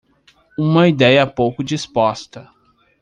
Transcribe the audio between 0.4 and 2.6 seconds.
Uma ideia pouco disposta